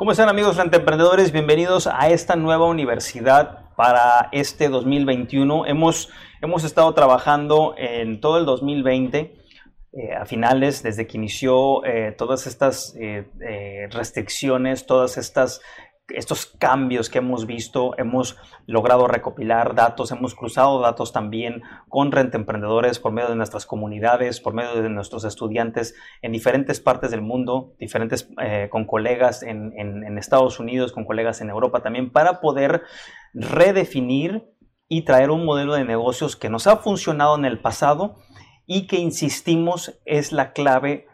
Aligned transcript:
¿Cómo 0.00 0.12
están 0.12 0.30
amigos 0.30 0.58
emprendedores? 0.58 1.30
Bienvenidos 1.30 1.86
a 1.86 2.08
esta 2.08 2.34
nueva 2.34 2.64
universidad 2.64 3.68
para 3.76 4.30
este 4.32 4.70
2021. 4.70 5.66
Hemos, 5.66 6.08
hemos 6.40 6.64
estado 6.64 6.94
trabajando 6.94 7.74
en 7.76 8.18
todo 8.18 8.38
el 8.38 8.46
2020. 8.46 9.36
Eh, 9.92 10.14
a 10.18 10.24
finales, 10.24 10.82
desde 10.82 11.06
que 11.06 11.18
inició 11.18 11.84
eh, 11.84 12.14
todas 12.16 12.46
estas 12.46 12.96
eh, 12.98 13.26
restricciones, 13.90 14.86
todas 14.86 15.18
estas 15.18 15.60
estos 16.14 16.46
cambios 16.46 17.08
que 17.08 17.18
hemos 17.18 17.46
visto, 17.46 17.92
hemos 17.98 18.36
logrado 18.66 19.06
recopilar 19.06 19.74
datos, 19.74 20.10
hemos 20.12 20.34
cruzado 20.34 20.80
datos 20.80 21.12
también 21.12 21.62
con 21.88 22.12
renta 22.12 22.36
emprendedores 22.36 22.98
por 22.98 23.12
medio 23.12 23.28
de 23.28 23.36
nuestras 23.36 23.66
comunidades, 23.66 24.40
por 24.40 24.54
medio 24.54 24.82
de 24.82 24.88
nuestros 24.88 25.24
estudiantes 25.24 25.94
en 26.22 26.32
diferentes 26.32 26.80
partes 26.80 27.10
del 27.10 27.22
mundo, 27.22 27.74
diferentes 27.78 28.28
eh, 28.42 28.68
con 28.70 28.84
colegas 28.84 29.42
en, 29.42 29.72
en 29.76 30.18
Estados 30.18 30.58
Unidos, 30.58 30.92
con 30.92 31.04
colegas 31.04 31.40
en 31.40 31.50
Europa 31.50 31.82
también, 31.82 32.10
para 32.10 32.40
poder 32.40 32.82
redefinir 33.32 34.44
y 34.88 35.02
traer 35.02 35.30
un 35.30 35.44
modelo 35.44 35.74
de 35.74 35.84
negocios 35.84 36.36
que 36.36 36.50
nos 36.50 36.66
ha 36.66 36.78
funcionado 36.78 37.36
en 37.36 37.44
el 37.44 37.60
pasado 37.60 38.16
y 38.66 38.86
que 38.86 38.96
insistimos 38.96 40.00
es 40.04 40.32
la 40.32 40.52
clave 40.52 41.06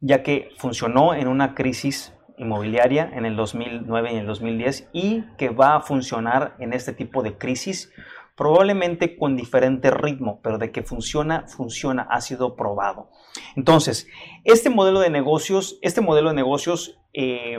ya 0.00 0.22
que 0.22 0.50
funcionó 0.58 1.14
en 1.14 1.28
una 1.28 1.54
crisis 1.54 2.13
inmobiliaria 2.36 3.10
en 3.14 3.24
el 3.24 3.36
2009 3.36 4.10
y 4.10 4.14
en 4.14 4.20
el 4.20 4.26
2010 4.26 4.88
y 4.92 5.22
que 5.36 5.50
va 5.50 5.76
a 5.76 5.80
funcionar 5.80 6.56
en 6.58 6.72
este 6.72 6.92
tipo 6.92 7.22
de 7.22 7.36
crisis, 7.36 7.92
probablemente 8.36 9.16
con 9.16 9.36
diferente 9.36 9.90
ritmo, 9.90 10.40
pero 10.42 10.58
de 10.58 10.72
que 10.72 10.82
funciona, 10.82 11.46
funciona, 11.46 12.06
ha 12.10 12.20
sido 12.20 12.56
probado. 12.56 13.10
Entonces, 13.56 14.08
este 14.44 14.70
modelo 14.70 15.00
de 15.00 15.10
negocios, 15.10 15.78
este 15.82 16.00
modelo 16.00 16.30
de 16.30 16.36
negocios 16.36 16.98
eh, 17.12 17.58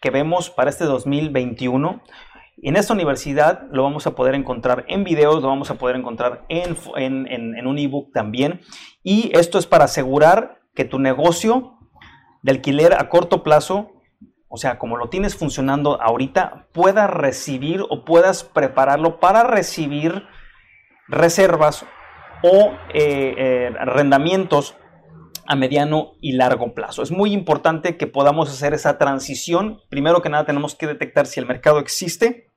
que 0.00 0.10
vemos 0.10 0.50
para 0.50 0.70
este 0.70 0.84
2021, 0.84 2.02
en 2.64 2.76
esta 2.76 2.92
universidad 2.94 3.68
lo 3.72 3.82
vamos 3.82 4.06
a 4.06 4.14
poder 4.14 4.34
encontrar 4.34 4.84
en 4.88 5.04
videos, 5.04 5.42
lo 5.42 5.48
vamos 5.48 5.70
a 5.70 5.78
poder 5.78 5.96
encontrar 5.96 6.44
en, 6.48 6.76
en, 6.96 7.56
en 7.56 7.66
un 7.66 7.78
ebook 7.78 8.12
también. 8.12 8.60
Y 9.02 9.30
esto 9.36 9.58
es 9.58 9.66
para 9.66 9.84
asegurar 9.84 10.60
que 10.74 10.84
tu 10.84 10.98
negocio 10.98 11.71
de 12.42 12.52
alquiler 12.52 12.94
a 12.94 13.08
corto 13.08 13.42
plazo 13.42 13.92
o 14.54 14.58
sea, 14.58 14.78
como 14.78 14.98
lo 14.98 15.08
tienes 15.08 15.34
funcionando 15.34 15.98
ahorita, 16.02 16.66
puedas 16.72 17.08
recibir 17.08 17.86
o 17.88 18.04
puedas 18.04 18.44
prepararlo 18.44 19.18
para 19.18 19.44
recibir 19.44 20.26
reservas 21.08 21.86
o 22.42 22.74
eh, 22.92 23.34
eh, 23.38 23.74
arrendamientos 23.80 24.76
a 25.46 25.56
mediano 25.56 26.12
y 26.20 26.32
largo 26.32 26.74
plazo. 26.74 27.02
Es 27.02 27.10
muy 27.10 27.32
importante 27.32 27.96
que 27.96 28.06
podamos 28.06 28.50
hacer 28.50 28.74
esa 28.74 28.98
transición. 28.98 29.80
Primero 29.88 30.20
que 30.20 30.28
nada 30.28 30.44
tenemos 30.44 30.74
que 30.74 30.86
detectar 30.86 31.24
si 31.24 31.40
el 31.40 31.46
mercado 31.46 31.78
existe, 31.78 32.50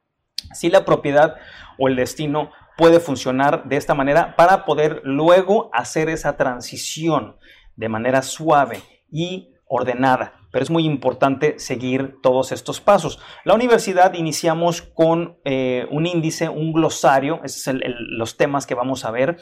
si 0.54 0.70
la 0.70 0.84
propiedad 0.84 1.38
o 1.80 1.88
el 1.88 1.96
destino 1.96 2.52
puede 2.76 3.00
funcionar 3.00 3.70
de 3.70 3.78
esta 3.78 3.94
manera 3.94 4.36
para 4.36 4.66
poder 4.66 5.00
luego 5.06 5.70
hacer 5.72 6.10
esa 6.10 6.36
transición 6.36 7.38
de 7.78 7.88
manera 7.88 8.22
suave 8.22 8.82
y 9.10 9.55
ordenada 9.68 10.46
pero 10.56 10.64
es 10.64 10.70
muy 10.70 10.86
importante 10.86 11.60
seguir 11.60 12.16
todos 12.24 12.54
estos 12.54 12.80
pasos. 12.80 13.20
La 13.44 13.54
universidad 13.54 14.14
iniciamos 14.14 14.82
con 14.82 15.38
eh, 15.44 15.86
un 15.92 16.06
índice, 16.06 16.48
un 16.48 16.72
glosario, 16.72 17.42
esos 17.44 17.62
son 17.62 17.82
los 17.84 18.38
temas 18.38 18.66
que 18.66 18.74
vamos 18.74 19.04
a 19.04 19.12
ver. 19.12 19.36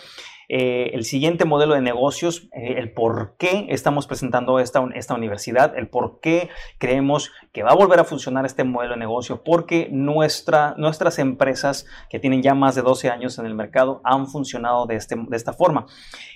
Eh, 0.55 0.91
el 0.93 1.03
siguiente 1.03 1.45
modelo 1.45 1.73
de 1.73 1.81
negocios, 1.81 2.47
eh, 2.53 2.75
el 2.77 2.93
por 2.93 3.37
qué 3.39 3.65
estamos 3.69 4.05
presentando 4.05 4.59
esta, 4.59 4.87
esta 4.93 5.15
universidad, 5.15 5.75
el 5.75 5.87
por 5.87 6.19
qué 6.19 6.47
creemos 6.77 7.31
que 7.51 7.63
va 7.63 7.71
a 7.71 7.75
volver 7.75 7.99
a 7.99 8.03
funcionar 8.03 8.45
este 8.45 8.63
modelo 8.63 8.93
de 8.93 8.99
negocio, 8.99 9.41
porque 9.43 9.89
nuestra, 9.91 10.75
nuestras 10.77 11.17
empresas 11.17 11.87
que 12.07 12.19
tienen 12.19 12.43
ya 12.43 12.53
más 12.53 12.75
de 12.75 12.83
12 12.83 13.09
años 13.09 13.39
en 13.39 13.47
el 13.47 13.55
mercado 13.55 13.99
han 14.03 14.27
funcionado 14.27 14.85
de, 14.85 14.97
este, 14.97 15.15
de 15.17 15.35
esta 15.35 15.53
forma. 15.53 15.87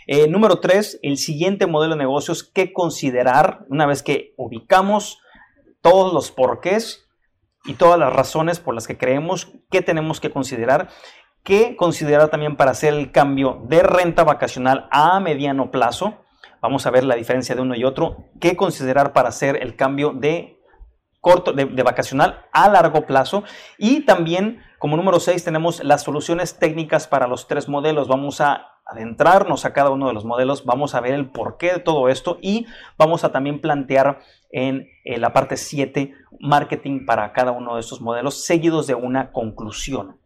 Eh, 0.08 0.28
número 0.28 0.60
tres, 0.62 0.98
el 1.04 1.20
siguiente 1.20 1.68
modelo 1.68 1.94
de 1.94 2.00
negocios, 2.00 2.44
qué 2.44 2.74
considerar 2.74 3.68
una 3.70 3.86
vez 3.86 4.02
que 4.02 4.34
ubicamos 4.36 5.22
todos 5.82 6.12
los 6.12 6.32
porqués 6.32 7.08
y 7.66 7.76
todas 7.76 8.00
las 8.00 8.12
razones 8.12 8.60
por 8.60 8.74
las 8.74 8.88
que 8.88 8.98
creemos 8.98 9.52
que 9.70 9.84
tenemos 9.84 10.20
que 10.20 10.32
considerar 10.32 10.90
¿Qué 11.44 11.76
considerar 11.78 12.30
también 12.30 12.58
para 12.58 12.72
hacer 12.72 12.94
el 12.94 13.12
cambio 13.12 13.62
de 13.68 13.82
renta 13.82 14.24
vacacional 14.24 14.88
a 14.92 15.20
mediano 15.20 15.72
plazo. 15.72 16.26
Vamos 16.62 16.86
a 16.86 16.92
ver 16.92 17.04
la 17.04 17.16
diferencia 17.16 17.56
de 17.56 17.62
uno 17.62 17.76
y 17.76 17.84
otro. 17.84 18.26
¿Qué 18.40 18.56
considerar 18.56 19.14
para 19.14 19.30
hacer 19.30 19.58
el 19.62 19.76
cambio 19.76 20.12
de 20.12 20.60
corto 21.22 21.54
de, 21.54 21.66
vacacional 21.84 22.46
a 22.52 22.68
largo 22.68 23.06
plazo? 23.06 23.44
Y 23.78 24.02
también, 24.02 24.62
como 24.80 24.98
número 24.98 25.20
6, 25.20 25.44
tenemos 25.44 25.84
las 25.84 26.04
soluciones 26.04 26.60
técnicas 26.60 27.08
para 27.08 27.28
los 27.28 27.48
tres 27.48 27.70
modelos. 27.70 28.08
Vamos 28.08 28.42
a 28.42 28.74
adentrarnos 28.86 29.66
a 29.66 29.74
cada 29.74 29.90
uno 29.90 30.08
de 30.08 30.14
los 30.14 30.26
modelos, 30.26 30.66
vamos 30.66 30.96
a 30.96 31.02
ver 31.02 31.14
el 31.14 31.30
porqué 31.30 31.74
de 31.74 31.80
todo 31.80 32.08
esto 32.08 32.40
y 32.42 32.68
vamos 32.98 33.26
a 33.26 33.34
también 33.34 33.60
plantear 33.60 34.20
en 34.50 34.88
la 35.04 35.34
parte 35.34 35.58
7 35.58 36.14
marketing 36.40 37.06
para 37.06 37.34
cada 37.34 37.52
uno 37.52 37.76
de 37.76 37.82
estos 37.82 38.00
modelos 38.00 38.46
seguidos 38.46 38.88
de 38.88 38.96
una 38.96 39.32
conclusión. 39.32 40.18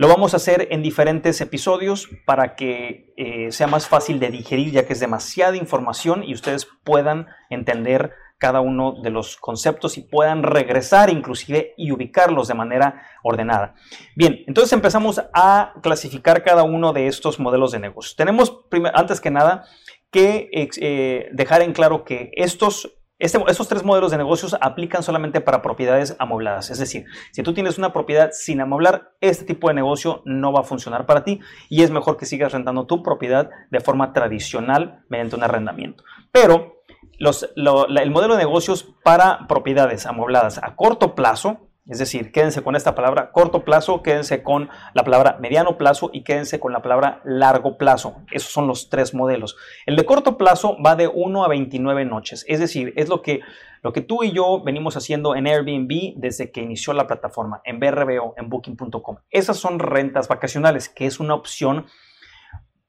Lo 0.00 0.08
vamos 0.08 0.32
a 0.32 0.38
hacer 0.38 0.68
en 0.70 0.82
diferentes 0.82 1.42
episodios 1.42 2.08
para 2.24 2.56
que 2.56 3.12
eh, 3.18 3.52
sea 3.52 3.66
más 3.66 3.86
fácil 3.86 4.18
de 4.18 4.30
digerir 4.30 4.72
ya 4.72 4.86
que 4.86 4.94
es 4.94 5.00
demasiada 5.00 5.58
información 5.58 6.24
y 6.24 6.32
ustedes 6.32 6.66
puedan 6.84 7.26
entender 7.50 8.14
cada 8.38 8.62
uno 8.62 8.94
de 9.02 9.10
los 9.10 9.36
conceptos 9.36 9.98
y 9.98 10.00
puedan 10.00 10.42
regresar 10.42 11.10
inclusive 11.10 11.74
y 11.76 11.92
ubicarlos 11.92 12.48
de 12.48 12.54
manera 12.54 13.02
ordenada. 13.22 13.74
Bien, 14.16 14.42
entonces 14.46 14.72
empezamos 14.72 15.20
a 15.34 15.74
clasificar 15.82 16.42
cada 16.44 16.62
uno 16.62 16.94
de 16.94 17.06
estos 17.06 17.38
modelos 17.38 17.70
de 17.72 17.80
negocio. 17.80 18.14
Tenemos 18.16 18.58
antes 18.94 19.20
que 19.20 19.30
nada 19.30 19.66
que 20.10 20.48
eh, 20.54 21.28
dejar 21.34 21.60
en 21.60 21.74
claro 21.74 22.04
que 22.04 22.30
estos 22.36 22.99
estos 23.20 23.68
tres 23.68 23.84
modelos 23.84 24.10
de 24.10 24.16
negocios 24.16 24.56
aplican 24.60 25.02
solamente 25.02 25.40
para 25.40 25.62
propiedades 25.62 26.16
amobladas. 26.18 26.70
Es 26.70 26.78
decir, 26.78 27.04
si 27.32 27.42
tú 27.42 27.52
tienes 27.52 27.78
una 27.78 27.92
propiedad 27.92 28.30
sin 28.32 28.60
amoblar, 28.60 29.12
este 29.20 29.44
tipo 29.44 29.68
de 29.68 29.74
negocio 29.74 30.22
no 30.24 30.52
va 30.52 30.60
a 30.60 30.64
funcionar 30.64 31.06
para 31.06 31.22
ti 31.22 31.40
y 31.68 31.82
es 31.82 31.90
mejor 31.90 32.16
que 32.16 32.26
sigas 32.26 32.52
rentando 32.52 32.86
tu 32.86 33.02
propiedad 33.02 33.50
de 33.70 33.80
forma 33.80 34.12
tradicional 34.12 35.04
mediante 35.08 35.36
un 35.36 35.44
arrendamiento. 35.44 36.02
Pero 36.32 36.82
el 37.18 38.10
modelo 38.10 38.34
de 38.34 38.44
negocios 38.44 38.94
para 39.04 39.46
propiedades 39.46 40.06
amobladas 40.06 40.58
a 40.58 40.74
corto 40.74 41.14
plazo 41.14 41.69
es 41.90 41.98
decir, 41.98 42.30
quédense 42.30 42.62
con 42.62 42.76
esta 42.76 42.94
palabra 42.94 43.32
corto 43.32 43.64
plazo, 43.64 44.00
quédense 44.00 44.44
con 44.44 44.70
la 44.94 45.02
palabra 45.02 45.38
mediano 45.40 45.76
plazo 45.76 46.08
y 46.12 46.22
quédense 46.22 46.60
con 46.60 46.72
la 46.72 46.82
palabra 46.82 47.20
largo 47.24 47.76
plazo. 47.78 48.22
Esos 48.30 48.52
son 48.52 48.68
los 48.68 48.90
tres 48.90 49.12
modelos. 49.12 49.56
El 49.86 49.96
de 49.96 50.04
corto 50.06 50.38
plazo 50.38 50.76
va 50.80 50.94
de 50.94 51.08
1 51.08 51.44
a 51.44 51.48
29 51.48 52.04
noches. 52.04 52.44
Es 52.46 52.60
decir, 52.60 52.92
es 52.94 53.08
lo 53.08 53.22
que, 53.22 53.40
lo 53.82 53.92
que 53.92 54.02
tú 54.02 54.22
y 54.22 54.30
yo 54.30 54.62
venimos 54.62 54.96
haciendo 54.96 55.34
en 55.34 55.48
Airbnb 55.48 56.14
desde 56.14 56.52
que 56.52 56.60
inició 56.62 56.92
la 56.92 57.08
plataforma, 57.08 57.60
en 57.64 57.80
BRBO, 57.80 58.34
en 58.36 58.48
Booking.com. 58.48 59.16
Esas 59.28 59.56
son 59.56 59.80
rentas 59.80 60.28
vacacionales, 60.28 60.88
que 60.88 61.06
es 61.06 61.18
una 61.18 61.34
opción 61.34 61.86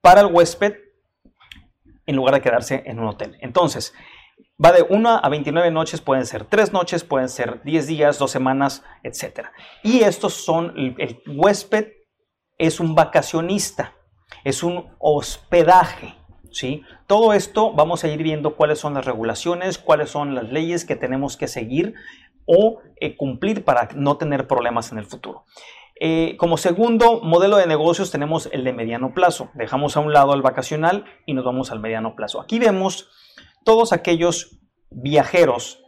para 0.01 0.22
el 0.22 0.28
huésped 0.28 0.75
en 2.06 2.16
lugar 2.16 2.35
de 2.35 2.41
quedarse 2.41 2.84
en 2.85 2.99
un 2.99 3.08
hotel. 3.08 3.35
Entonces, 3.41 3.96
Va 4.63 4.72
de 4.72 4.85
1 4.87 5.09
a 5.23 5.29
29 5.29 5.72
noches, 5.72 6.02
pueden 6.02 6.25
ser 6.25 6.46
3 6.46 6.72
noches, 6.72 7.03
pueden 7.03 7.29
ser 7.29 7.63
10 7.63 7.87
días, 7.87 8.19
2 8.19 8.29
semanas, 8.29 8.84
etc. 9.03 9.47
Y 9.84 10.02
estos 10.02 10.34
son, 10.34 10.73
el 10.78 11.22
huésped 11.28 11.87
es 12.59 12.79
un 12.79 12.93
vacacionista, 12.93 13.96
es 14.43 14.61
un 14.61 14.91
hospedaje. 14.99 16.16
¿sí? 16.52 16.84
Todo 17.08 17.34
esto 17.34 17.73
vamos 17.73 18.03
a 18.03 18.09
ir 18.09 18.22
viendo 18.22 18.55
cuáles 18.55 18.79
son 18.79 18.93
las 18.93 19.05
regulaciones, 19.05 19.78
cuáles 19.79 20.11
son 20.11 20.35
las 20.35 20.52
leyes 20.52 20.85
que 20.85 20.96
tenemos 20.96 21.37
que 21.37 21.47
seguir 21.47 21.96
o 22.46 22.81
eh, 22.99 23.16
cumplir 23.16 23.64
para 23.64 23.90
no 23.96 24.17
tener 24.17 24.47
problemas 24.47 24.91
en 24.91 24.99
el 24.99 25.05
futuro. 25.05 25.46
Eh, 25.99 26.35
como 26.37 26.57
segundo 26.57 27.22
modelo 27.22 27.57
de 27.57 27.67
negocios 27.67 28.11
tenemos 28.11 28.49
el 28.52 28.64
de 28.64 28.73
mediano 28.73 29.14
plazo. 29.14 29.49
Dejamos 29.53 29.97
a 29.97 29.99
un 29.99 30.14
lado 30.14 30.34
el 30.34 30.41
vacacional 30.41 31.05
y 31.25 31.34
nos 31.34 31.46
vamos 31.46 31.72
al 31.72 31.79
mediano 31.79 32.16
plazo. 32.16 32.41
Aquí 32.41 32.59
vemos 32.59 33.09
todos 33.63 33.93
aquellos 33.93 34.59
viajeros 34.90 35.81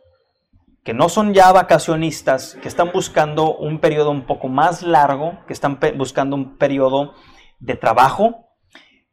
que 0.83 0.93
no 0.93 1.07
son 1.07 1.33
ya 1.33 1.51
vacacionistas, 1.51 2.57
que 2.61 2.67
están 2.67 2.91
buscando 2.91 3.55
un 3.55 3.79
periodo 3.79 4.11
un 4.11 4.25
poco 4.25 4.49
más 4.49 4.83
largo, 4.83 5.39
que 5.47 5.53
están 5.53 5.79
buscando 5.95 6.35
un 6.35 6.57
periodo 6.57 7.13
de 7.59 7.75
trabajo, 7.75 8.49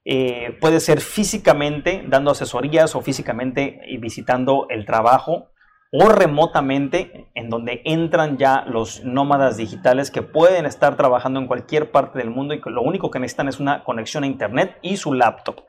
eh, 0.04 0.56
puede 0.60 0.80
ser 0.80 1.00
físicamente 1.00 2.02
dando 2.08 2.32
asesorías 2.32 2.96
o 2.96 3.02
físicamente 3.02 3.80
visitando 4.00 4.66
el 4.70 4.84
trabajo 4.86 5.50
o 5.92 6.08
remotamente 6.08 7.30
en 7.34 7.50
donde 7.50 7.82
entran 7.84 8.38
ya 8.38 8.64
los 8.66 9.04
nómadas 9.04 9.56
digitales 9.56 10.10
que 10.10 10.22
pueden 10.22 10.64
estar 10.64 10.96
trabajando 10.96 11.38
en 11.38 11.46
cualquier 11.46 11.90
parte 11.90 12.18
del 12.18 12.30
mundo 12.30 12.54
y 12.54 12.60
lo 12.64 12.82
único 12.82 13.10
que 13.10 13.18
necesitan 13.18 13.48
es 13.48 13.60
una 13.60 13.84
conexión 13.84 14.24
a 14.24 14.28
internet 14.28 14.78
y 14.82 14.96
su 14.96 15.12
laptop. 15.12 15.64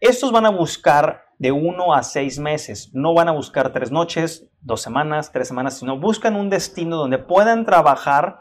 Estos 0.00 0.32
van 0.32 0.46
a 0.46 0.50
buscar 0.50 1.27
de 1.38 1.52
uno 1.52 1.94
a 1.94 2.02
seis 2.02 2.38
meses. 2.38 2.90
No 2.92 3.14
van 3.14 3.28
a 3.28 3.32
buscar 3.32 3.72
tres 3.72 3.90
noches, 3.90 4.48
dos 4.60 4.82
semanas, 4.82 5.32
tres 5.32 5.48
semanas, 5.48 5.78
sino 5.78 5.98
buscan 5.98 6.36
un 6.36 6.50
destino 6.50 6.96
donde 6.96 7.18
puedan 7.18 7.64
trabajar 7.64 8.40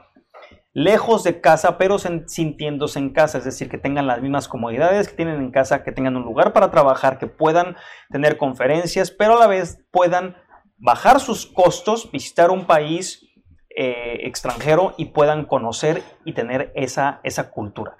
lejos 0.73 1.23
de 1.23 1.41
casa, 1.41 1.77
pero 1.77 1.97
sintiéndose 1.97 2.99
en 2.99 3.11
casa, 3.11 3.39
es 3.39 3.45
decir, 3.45 3.67
que 3.67 3.79
tengan 3.79 4.05
las 4.05 4.21
mismas 4.21 4.47
comodidades 4.47 5.07
que 5.07 5.15
tienen 5.15 5.37
en 5.37 5.51
casa, 5.51 5.83
que 5.83 5.91
tengan 5.91 6.15
un 6.15 6.23
lugar 6.23 6.53
para 6.53 6.69
trabajar, 6.69 7.17
que 7.17 7.25
puedan 7.25 7.75
tener 8.11 8.37
conferencias, 8.37 9.09
pero 9.09 9.37
a 9.37 9.39
la 9.39 9.47
vez 9.47 9.83
puedan 9.91 10.35
bajar 10.77 11.19
sus 11.19 11.47
costos, 11.47 12.11
visitar 12.11 12.51
un 12.51 12.65
país 12.65 13.27
eh, 13.75 14.19
extranjero 14.27 14.93
y 14.97 15.05
puedan 15.05 15.45
conocer 15.45 16.03
y 16.25 16.33
tener 16.33 16.71
esa, 16.75 17.21
esa 17.23 17.49
cultura. 17.49 17.97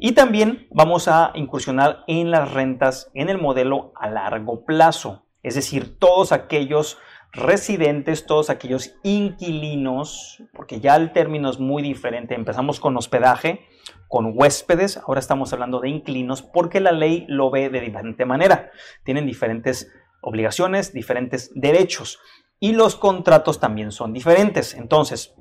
Y 0.00 0.12
también 0.12 0.68
vamos 0.70 1.08
a 1.08 1.32
incursionar 1.34 2.04
en 2.06 2.30
las 2.30 2.52
rentas 2.52 3.10
en 3.14 3.28
el 3.28 3.38
modelo 3.38 3.92
a 3.96 4.08
largo 4.08 4.64
plazo, 4.64 5.26
es 5.42 5.54
decir, 5.54 5.98
todos 5.98 6.32
aquellos 6.32 6.98
residentes, 7.32 8.26
todos 8.26 8.48
aquellos 8.48 8.94
inquilinos, 9.02 10.42
porque 10.54 10.80
ya 10.80 10.96
el 10.96 11.12
término 11.12 11.50
es 11.50 11.58
muy 11.58 11.82
diferente. 11.82 12.34
Empezamos 12.34 12.80
con 12.80 12.96
hospedaje, 12.96 13.66
con 14.08 14.32
huéspedes, 14.34 14.98
ahora 14.98 15.20
estamos 15.20 15.52
hablando 15.52 15.80
de 15.80 15.90
inquilinos 15.90 16.42
porque 16.42 16.80
la 16.80 16.92
ley 16.92 17.26
lo 17.28 17.50
ve 17.50 17.68
de 17.68 17.80
diferente 17.80 18.24
manera. 18.24 18.70
Tienen 19.04 19.26
diferentes 19.26 19.90
obligaciones, 20.22 20.92
diferentes 20.92 21.50
derechos 21.54 22.18
y 22.60 22.72
los 22.72 22.96
contratos 22.96 23.60
también 23.60 23.92
son 23.92 24.12
diferentes. 24.12 24.74
Entonces, 24.74 25.34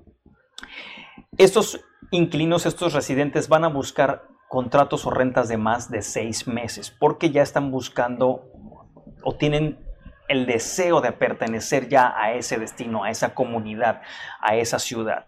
estos 1.38 1.80
inquilinos, 2.12 2.66
estos 2.66 2.94
residentes 2.94 3.50
van 3.50 3.64
a 3.64 3.70
buscar 3.70 4.28
contratos 4.50 5.06
o 5.06 5.10
rentas 5.10 5.48
de 5.48 5.58
más 5.58 5.92
de 5.92 6.02
seis 6.02 6.48
meses 6.48 6.90
porque 6.90 7.32
ya 7.32 7.42
están 7.42 7.72
buscando 7.72 8.46
o 9.24 9.36
tienen 9.36 9.80
el 10.28 10.46
deseo 10.46 11.02
de 11.02 11.12
pertenecer 11.12 11.90
ya 11.90 12.14
a 12.18 12.34
ese 12.34 12.58
destino, 12.58 13.04
a 13.04 13.12
esa 13.12 13.34
comunidad, 13.34 14.02
a 14.42 14.56
esa 14.56 14.80
ciudad. 14.80 15.28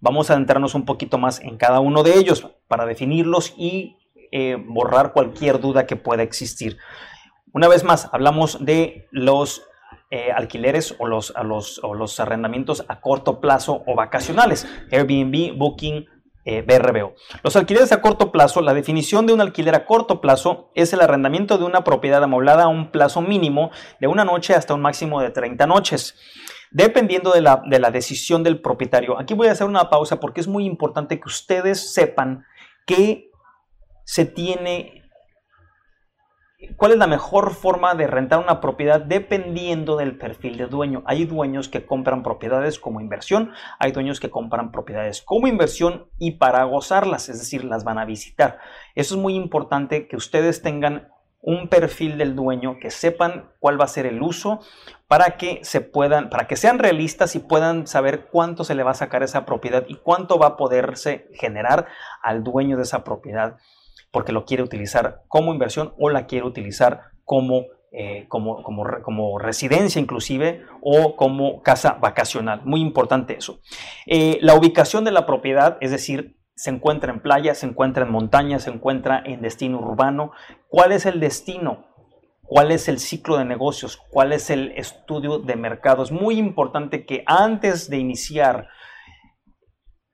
Vamos 0.00 0.30
a 0.30 0.34
adentrarnos 0.34 0.74
un 0.74 0.84
poquito 0.84 1.18
más 1.18 1.40
en 1.40 1.56
cada 1.56 1.80
uno 1.80 2.02
de 2.02 2.14
ellos 2.14 2.48
para 2.68 2.86
definirlos 2.86 3.54
y 3.56 3.96
eh, 4.32 4.56
borrar 4.56 5.12
cualquier 5.12 5.60
duda 5.60 5.86
que 5.86 5.96
pueda 5.96 6.22
existir. 6.22 6.78
Una 7.52 7.68
vez 7.68 7.84
más, 7.84 8.08
hablamos 8.12 8.64
de 8.64 9.08
los 9.10 9.62
eh, 10.10 10.32
alquileres 10.32 10.94
o 10.98 11.06
los, 11.06 11.32
o 11.82 11.94
los 11.94 12.20
arrendamientos 12.20 12.84
a 12.88 13.00
corto 13.00 13.40
plazo 13.40 13.82
o 13.86 13.94
vacacionales, 13.94 14.66
Airbnb, 14.90 15.56
Booking, 15.56 16.06
eh, 16.44 16.62
BRBO. 16.62 17.14
Los 17.42 17.56
alquileres 17.56 17.92
a 17.92 18.00
corto 18.00 18.32
plazo, 18.32 18.62
la 18.62 18.74
definición 18.74 19.26
de 19.26 19.32
un 19.32 19.40
alquiler 19.40 19.74
a 19.74 19.84
corto 19.84 20.20
plazo 20.20 20.70
es 20.74 20.92
el 20.92 21.00
arrendamiento 21.00 21.58
de 21.58 21.64
una 21.64 21.84
propiedad 21.84 22.22
amoblada 22.22 22.64
a 22.64 22.68
un 22.68 22.90
plazo 22.90 23.20
mínimo 23.20 23.70
de 24.00 24.06
una 24.06 24.24
noche 24.24 24.54
hasta 24.54 24.74
un 24.74 24.80
máximo 24.80 25.20
de 25.20 25.30
30 25.30 25.66
noches, 25.66 26.16
dependiendo 26.70 27.32
de 27.32 27.42
la, 27.42 27.62
de 27.66 27.78
la 27.78 27.90
decisión 27.90 28.42
del 28.42 28.60
propietario. 28.60 29.18
Aquí 29.18 29.34
voy 29.34 29.48
a 29.48 29.52
hacer 29.52 29.66
una 29.66 29.90
pausa 29.90 30.18
porque 30.18 30.40
es 30.40 30.48
muy 30.48 30.64
importante 30.64 31.20
que 31.20 31.28
ustedes 31.28 31.92
sepan 31.92 32.44
que 32.86 33.30
se 34.04 34.24
tiene 34.24 34.99
¿Cuál 36.76 36.92
es 36.92 36.98
la 36.98 37.06
mejor 37.06 37.54
forma 37.54 37.94
de 37.94 38.06
rentar 38.06 38.38
una 38.38 38.60
propiedad 38.60 39.00
dependiendo 39.00 39.96
del 39.96 40.18
perfil 40.18 40.58
de 40.58 40.66
dueño? 40.66 41.02
Hay 41.06 41.24
dueños 41.24 41.70
que 41.70 41.86
compran 41.86 42.22
propiedades 42.22 42.78
como 42.78 43.00
inversión, 43.00 43.52
hay 43.78 43.92
dueños 43.92 44.20
que 44.20 44.28
compran 44.28 44.70
propiedades 44.70 45.22
como 45.22 45.46
inversión 45.46 46.08
y 46.18 46.32
para 46.32 46.62
gozarlas, 46.64 47.30
es 47.30 47.38
decir, 47.38 47.64
las 47.64 47.84
van 47.84 47.98
a 47.98 48.04
visitar. 48.04 48.58
Eso 48.94 49.14
es 49.14 49.20
muy 49.20 49.36
importante 49.36 50.06
que 50.06 50.16
ustedes 50.16 50.60
tengan 50.60 51.08
un 51.40 51.68
perfil 51.68 52.18
del 52.18 52.36
dueño, 52.36 52.76
que 52.78 52.90
sepan 52.90 53.50
cuál 53.58 53.80
va 53.80 53.84
a 53.84 53.88
ser 53.88 54.04
el 54.04 54.20
uso 54.20 54.60
para 55.08 55.38
que 55.38 55.60
se 55.62 55.80
puedan, 55.80 56.28
para 56.28 56.46
que 56.46 56.56
sean 56.56 56.78
realistas 56.78 57.34
y 57.36 57.38
puedan 57.38 57.86
saber 57.86 58.26
cuánto 58.26 58.64
se 58.64 58.74
le 58.74 58.82
va 58.82 58.90
a 58.90 58.94
sacar 58.94 59.22
esa 59.22 59.46
propiedad 59.46 59.86
y 59.88 59.94
cuánto 59.94 60.38
va 60.38 60.48
a 60.48 60.56
poderse 60.58 61.28
generar 61.32 61.86
al 62.22 62.44
dueño 62.44 62.76
de 62.76 62.82
esa 62.82 63.02
propiedad 63.02 63.56
porque 64.10 64.32
lo 64.32 64.44
quiere 64.44 64.62
utilizar 64.62 65.22
como 65.28 65.52
inversión 65.52 65.94
o 65.98 66.10
la 66.10 66.26
quiere 66.26 66.46
utilizar 66.46 67.02
como, 67.24 67.66
eh, 67.92 68.26
como, 68.28 68.62
como, 68.62 69.38
residencia 69.38 70.00
inclusive 70.00 70.62
o 70.82 71.16
como 71.16 71.62
casa 71.62 71.94
vacacional. 72.00 72.62
Muy 72.64 72.80
importante 72.80 73.36
eso. 73.36 73.60
Eh, 74.06 74.38
la 74.40 74.54
ubicación 74.54 75.04
de 75.04 75.12
la 75.12 75.26
propiedad, 75.26 75.78
es 75.80 75.90
decir, 75.90 76.36
se 76.54 76.70
encuentra 76.70 77.12
en 77.12 77.20
playa, 77.20 77.54
se 77.54 77.66
encuentra 77.66 78.04
en 78.04 78.12
montaña, 78.12 78.58
se 78.58 78.70
encuentra 78.70 79.22
en 79.24 79.40
destino 79.40 79.78
urbano. 79.78 80.32
¿Cuál 80.68 80.92
es 80.92 81.06
el 81.06 81.20
destino? 81.20 81.86
¿Cuál 82.42 82.72
es 82.72 82.88
el 82.88 82.98
ciclo 82.98 83.38
de 83.38 83.44
negocios? 83.44 83.96
¿Cuál 83.96 84.32
es 84.32 84.50
el 84.50 84.72
estudio 84.72 85.38
de 85.38 85.54
mercado? 85.54 86.02
Es 86.02 86.10
muy 86.10 86.36
importante 86.36 87.06
que 87.06 87.22
antes 87.26 87.88
de 87.88 87.98
iniciar 87.98 88.68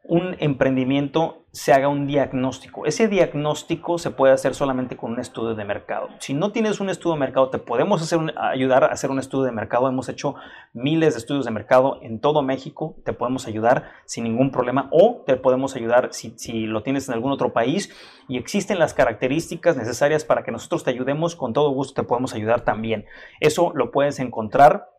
un 0.04 0.36
emprendimiento 0.38 1.45
se 1.56 1.72
haga 1.72 1.88
un 1.88 2.06
diagnóstico. 2.06 2.84
Ese 2.84 3.08
diagnóstico 3.08 3.96
se 3.96 4.10
puede 4.10 4.34
hacer 4.34 4.54
solamente 4.54 4.94
con 4.94 5.12
un 5.12 5.20
estudio 5.20 5.54
de 5.54 5.64
mercado. 5.64 6.10
Si 6.18 6.34
no 6.34 6.52
tienes 6.52 6.80
un 6.80 6.90
estudio 6.90 7.14
de 7.14 7.20
mercado, 7.20 7.48
te 7.48 7.56
podemos 7.56 8.02
hacer 8.02 8.20
ayudar 8.36 8.84
a 8.84 8.88
hacer 8.88 9.10
un 9.10 9.18
estudio 9.18 9.44
de 9.44 9.52
mercado. 9.52 9.88
Hemos 9.88 10.10
hecho 10.10 10.34
miles 10.74 11.14
de 11.14 11.18
estudios 11.20 11.46
de 11.46 11.50
mercado 11.50 11.98
en 12.02 12.20
todo 12.20 12.42
México. 12.42 12.96
Te 13.06 13.14
podemos 13.14 13.46
ayudar 13.46 13.84
sin 14.04 14.24
ningún 14.24 14.50
problema 14.50 14.90
o 14.92 15.22
te 15.24 15.36
podemos 15.36 15.74
ayudar 15.76 16.10
si, 16.12 16.34
si 16.36 16.66
lo 16.66 16.82
tienes 16.82 17.08
en 17.08 17.14
algún 17.14 17.32
otro 17.32 17.54
país 17.54 17.90
y 18.28 18.36
existen 18.36 18.78
las 18.78 18.92
características 18.92 19.78
necesarias 19.78 20.26
para 20.26 20.44
que 20.44 20.52
nosotros 20.52 20.84
te 20.84 20.90
ayudemos. 20.90 21.36
Con 21.36 21.54
todo 21.54 21.70
gusto 21.70 22.02
te 22.02 22.06
podemos 22.06 22.34
ayudar 22.34 22.66
también. 22.66 23.06
Eso 23.40 23.72
lo 23.74 23.90
puedes 23.92 24.18
encontrar 24.18 24.90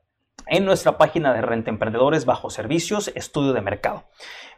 en 0.49 0.65
nuestra 0.65 0.97
página 0.97 1.33
de 1.33 1.41
Renta 1.41 1.69
Emprendedores 1.69 2.25
bajo 2.25 2.49
servicios, 2.49 3.11
estudio 3.15 3.53
de 3.53 3.61
mercado. 3.61 4.05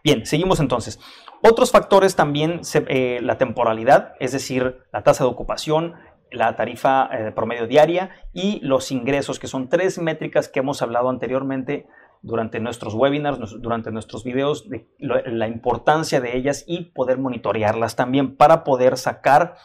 Bien, 0.04 0.26
seguimos 0.26 0.60
entonces. 0.60 1.00
Otros 1.42 1.72
factores 1.72 2.16
también, 2.16 2.62
eh, 2.74 3.20
la 3.22 3.38
temporalidad, 3.38 4.14
es 4.20 4.32
decir, 4.32 4.84
la 4.94 5.04
tasa 5.04 5.24
de 5.24 5.30
ocupación, 5.30 5.96
la 6.32 6.56
tarifa 6.56 7.10
eh, 7.12 7.32
promedio 7.32 7.68
diaria 7.68 8.12
y 8.34 8.60
los 8.62 8.92
ingresos, 8.92 9.40
que 9.40 9.48
son 9.48 9.68
tres 9.68 9.98
métricas 10.00 10.48
que 10.48 10.60
hemos 10.60 10.82
hablado 10.82 11.10
anteriormente 11.10 11.88
durante 12.22 12.60
nuestros 12.60 12.94
webinars, 12.94 13.40
durante 13.62 13.92
nuestros 13.92 14.24
videos, 14.24 14.70
de 14.70 14.88
la 15.00 15.48
importancia 15.48 16.20
de 16.20 16.38
ellas 16.38 16.66
y 16.68 16.92
poder 16.92 17.18
monitorearlas 17.18 17.96
también 17.96 18.36
para 18.36 18.64
poder 18.64 18.98
sacar 18.98 19.56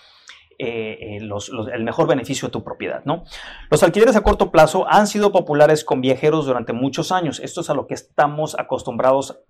eh, 0.58 1.18
el 1.18 1.84
mejor 1.84 2.06
beneficio 2.06 2.48
de 2.48 2.52
tu 2.52 2.64
propiedad. 2.64 3.02
¿no? 3.04 3.24
Los 3.70 3.82
alquileres 3.82 4.16
a 4.16 4.22
corto 4.22 4.50
plazo 4.50 4.86
han 4.88 5.06
sido 5.06 5.32
populares 5.32 5.84
con 5.84 6.00
viajeros 6.00 6.46
durante 6.46 6.72
muchos 6.72 7.12
años. 7.12 7.40
Esto 7.40 7.60
es 7.60 7.70
a 7.70 7.74
lo 7.74 7.86
que 7.86 7.94
estamos 7.94 8.58
acostumbrados 8.58 9.40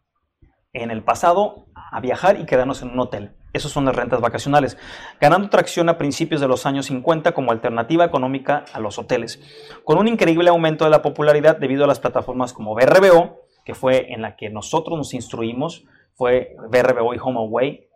en 0.73 0.91
el 0.91 1.03
pasado 1.03 1.67
a 1.75 2.01
viajar 2.01 2.39
y 2.41 2.47
quedarnos 2.47 2.83
en 2.83 2.91
un 2.91 3.01
hotel. 3.01 3.31
Esas 3.53 3.71
son 3.71 3.85
las 3.85 3.95
rentas 3.95 4.21
vacacionales, 4.21 4.77
ganando 5.21 5.49
tracción 5.49 5.89
a 5.89 5.97
principios 5.97 6.41
de 6.41 6.49
los 6.49 6.67
años 6.67 6.87
50 6.87 7.33
como 7.33 7.53
alternativa 7.53 8.05
económica 8.05 8.65
a 8.73 8.81
los 8.81 8.99
hoteles, 8.99 9.41
con 9.85 9.99
un 9.99 10.09
increíble 10.09 10.51
aumento 10.51 10.85
de 10.85 10.91
la 10.91 11.03
popularidad 11.03 11.57
debido 11.57 11.85
a 11.85 11.87
las 11.87 12.01
plataformas 12.01 12.53
como 12.53 12.75
BRBO, 12.75 13.47
que 13.65 13.75
fue 13.75 14.13
en 14.13 14.23
la 14.23 14.35
que 14.35 14.51
nosotros 14.51 14.99
nos 14.99 15.15
instruimos, 15.15 15.85
fue 16.15 16.57
BRBO 16.69 17.15
y 17.15 17.19
HomeAway, 17.23 17.89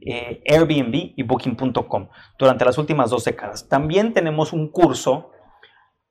eh, 0.00 0.42
Airbnb 0.46 1.14
y 1.16 1.22
Booking.com 1.22 2.08
durante 2.38 2.64
las 2.64 2.78
últimas 2.78 3.10
dos 3.10 3.24
décadas. 3.24 3.68
También 3.68 4.12
tenemos 4.12 4.52
un 4.52 4.70
curso 4.70 5.30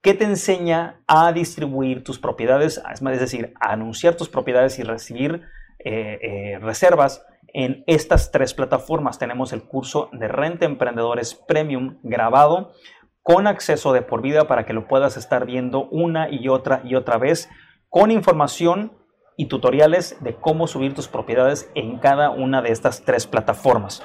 que 0.02 0.14
te 0.14 0.24
enseña 0.24 1.02
a 1.08 1.32
distribuir 1.32 2.04
tus 2.04 2.20
propiedades, 2.20 2.82
es 2.92 3.20
decir, 3.20 3.54
a 3.60 3.74
anunciar 3.74 4.16
tus 4.16 4.30
propiedades 4.30 4.80
y 4.80 4.84
recibir 4.84 5.44
eh, 5.84 6.20
eh, 6.22 6.60
reservas 6.60 7.24
en 7.54 7.84
estas 7.86 8.32
tres 8.32 8.54
plataformas. 8.54 9.20
Tenemos 9.20 9.54
el 9.54 9.64
curso 9.64 10.10
de 10.14 10.28
Renta 10.28 10.66
Emprendedores 10.66 11.36
Premium 11.36 12.00
grabado 12.02 12.74
con 13.22 13.46
acceso 13.46 13.94
de 13.94 14.02
por 14.02 14.22
vida 14.22 14.48
para 14.48 14.66
que 14.66 14.74
lo 14.74 14.88
puedas 14.88 15.18
estar 15.18 15.46
viendo 15.46 15.88
una 15.90 16.30
y 16.30 16.48
otra 16.48 16.82
y 16.84 16.96
otra 16.96 17.18
vez 17.18 17.50
con 17.90 18.10
información 18.10 18.94
y 19.42 19.48
tutoriales 19.48 20.18
de 20.20 20.36
cómo 20.36 20.68
subir 20.68 20.94
tus 20.94 21.08
propiedades 21.08 21.72
en 21.74 21.98
cada 21.98 22.30
una 22.30 22.62
de 22.62 22.72
estas 22.72 23.02
tres 23.02 23.26
plataformas. 23.26 24.04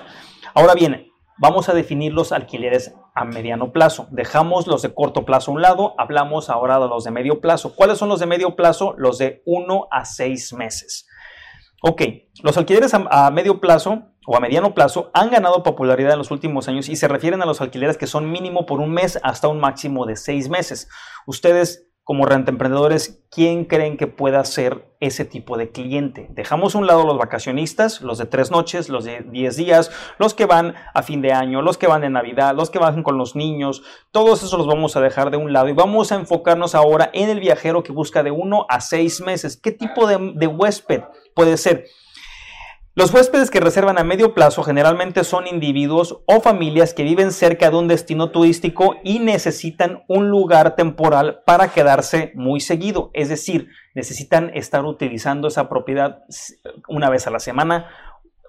Ahora 0.54 0.72
bien, 0.72 1.12
vamos 1.36 1.68
a 1.68 1.74
definir 1.74 2.14
los 2.14 2.32
alquileres 2.32 2.94
a 3.14 3.26
mediano 3.26 3.70
plazo. 3.70 4.06
Dejamos 4.10 4.66
los 4.66 4.80
de 4.80 4.94
corto 4.94 5.26
plazo 5.26 5.50
a 5.50 5.54
un 5.54 5.60
lado, 5.60 5.94
hablamos 5.98 6.48
ahora 6.48 6.78
de 6.78 6.88
los 6.88 7.04
de 7.04 7.10
medio 7.10 7.42
plazo. 7.42 7.74
¿Cuáles 7.76 7.98
son 7.98 8.08
los 8.08 8.18
de 8.18 8.24
medio 8.24 8.56
plazo? 8.56 8.94
Los 8.96 9.18
de 9.18 9.42
1 9.44 9.88
a 9.90 10.06
6 10.06 10.54
meses. 10.54 11.06
Ok, 11.82 12.00
los 12.42 12.56
alquileres 12.56 12.94
a, 12.94 13.30
medio 13.30 13.60
plazo 13.60 14.04
o 14.26 14.38
a 14.38 14.40
mediano 14.40 14.72
plazo 14.74 15.10
han 15.12 15.28
ganado 15.28 15.62
popularidad 15.62 16.12
en 16.12 16.18
los 16.18 16.30
últimos 16.30 16.66
años 16.68 16.88
y 16.88 16.96
se 16.96 17.08
refieren 17.08 17.42
a 17.42 17.46
los 17.46 17.60
alquileres 17.60 17.98
que 17.98 18.06
son 18.06 18.32
mínimo 18.32 18.64
por 18.64 18.80
un 18.80 18.90
mes 18.90 19.20
hasta 19.22 19.48
un 19.48 19.60
máximo 19.60 20.06
de 20.06 20.16
seis 20.16 20.48
meses. 20.48 20.88
Ustedes 21.26 21.85
como 22.06 22.24
renta 22.24 22.52
emprendedores, 22.52 23.20
¿quién 23.32 23.64
creen 23.64 23.96
que 23.96 24.06
pueda 24.06 24.44
ser 24.44 24.94
ese 25.00 25.24
tipo 25.24 25.56
de 25.56 25.72
cliente? 25.72 26.28
Dejamos 26.30 26.76
a 26.76 26.78
un 26.78 26.86
lado 26.86 27.04
los 27.04 27.18
vacacionistas, 27.18 28.00
los 28.00 28.18
de 28.18 28.26
tres 28.26 28.52
noches, 28.52 28.88
los 28.88 29.04
de 29.04 29.26
diez 29.28 29.56
días, 29.56 29.90
los 30.16 30.32
que 30.32 30.46
van 30.46 30.76
a 30.94 31.02
fin 31.02 31.20
de 31.20 31.32
año, 31.32 31.62
los 31.62 31.78
que 31.78 31.88
van 31.88 32.02
de 32.02 32.08
Navidad, 32.08 32.54
los 32.54 32.70
que 32.70 32.78
van 32.78 33.02
con 33.02 33.18
los 33.18 33.34
niños, 33.34 33.82
todos 34.12 34.44
esos 34.44 34.56
los 34.56 34.68
vamos 34.68 34.94
a 34.94 35.00
dejar 35.00 35.32
de 35.32 35.36
un 35.36 35.52
lado 35.52 35.68
y 35.68 35.72
vamos 35.72 36.12
a 36.12 36.14
enfocarnos 36.14 36.76
ahora 36.76 37.10
en 37.12 37.28
el 37.28 37.40
viajero 37.40 37.82
que 37.82 37.90
busca 37.90 38.22
de 38.22 38.30
uno 38.30 38.66
a 38.68 38.80
seis 38.80 39.20
meses. 39.20 39.56
¿Qué 39.56 39.72
tipo 39.72 40.06
de 40.06 40.46
huésped 40.46 41.02
puede 41.34 41.56
ser? 41.56 41.86
Los 42.98 43.12
huéspedes 43.12 43.50
que 43.50 43.60
reservan 43.60 43.98
a 43.98 44.04
medio 44.04 44.32
plazo 44.32 44.62
generalmente 44.62 45.22
son 45.22 45.46
individuos 45.46 46.22
o 46.24 46.40
familias 46.40 46.94
que 46.94 47.02
viven 47.02 47.30
cerca 47.30 47.68
de 47.68 47.76
un 47.76 47.88
destino 47.88 48.30
turístico 48.30 48.96
y 49.04 49.18
necesitan 49.18 50.02
un 50.08 50.30
lugar 50.30 50.76
temporal 50.76 51.42
para 51.44 51.68
quedarse 51.68 52.32
muy 52.36 52.60
seguido. 52.60 53.10
Es 53.12 53.28
decir, 53.28 53.68
necesitan 53.94 54.50
estar 54.54 54.82
utilizando 54.86 55.48
esa 55.48 55.68
propiedad 55.68 56.22
una 56.88 57.10
vez 57.10 57.26
a 57.26 57.30
la 57.30 57.38
semana, 57.38 57.90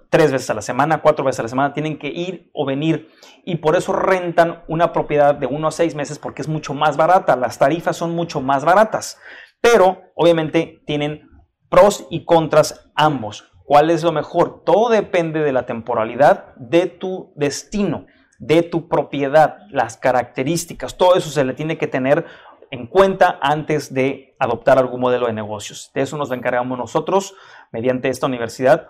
tres 0.08 0.32
veces 0.32 0.48
a 0.48 0.54
la 0.54 0.62
semana, 0.62 1.02
cuatro 1.02 1.26
veces 1.26 1.40
a 1.40 1.42
la 1.42 1.50
semana. 1.50 1.74
Tienen 1.74 1.98
que 1.98 2.08
ir 2.08 2.48
o 2.54 2.64
venir 2.64 3.10
y 3.44 3.56
por 3.56 3.76
eso 3.76 3.92
rentan 3.92 4.62
una 4.66 4.94
propiedad 4.94 5.34
de 5.34 5.44
uno 5.44 5.68
a 5.68 5.72
seis 5.72 5.94
meses 5.94 6.18
porque 6.18 6.40
es 6.40 6.48
mucho 6.48 6.72
más 6.72 6.96
barata. 6.96 7.36
Las 7.36 7.58
tarifas 7.58 7.98
son 7.98 8.14
mucho 8.14 8.40
más 8.40 8.64
baratas. 8.64 9.18
Pero 9.60 10.04
obviamente 10.14 10.80
tienen 10.86 11.28
pros 11.68 12.06
y 12.08 12.24
contras 12.24 12.88
ambos. 12.94 13.44
¿Cuál 13.68 13.90
es 13.90 14.02
lo 14.02 14.12
mejor? 14.12 14.62
Todo 14.64 14.88
depende 14.88 15.40
de 15.40 15.52
la 15.52 15.66
temporalidad 15.66 16.54
de 16.56 16.86
tu 16.86 17.34
destino, 17.36 18.06
de 18.38 18.62
tu 18.62 18.88
propiedad, 18.88 19.58
las 19.68 19.98
características, 19.98 20.96
todo 20.96 21.16
eso 21.16 21.28
se 21.28 21.44
le 21.44 21.52
tiene 21.52 21.76
que 21.76 21.86
tener 21.86 22.24
en 22.70 22.86
cuenta 22.86 23.38
antes 23.42 23.92
de 23.92 24.34
adoptar 24.38 24.78
algún 24.78 25.02
modelo 25.02 25.26
de 25.26 25.34
negocios. 25.34 25.90
De 25.92 26.00
eso 26.00 26.16
nos 26.16 26.30
encargamos 26.30 26.78
nosotros 26.78 27.34
mediante 27.70 28.08
esta 28.08 28.24
universidad 28.24 28.88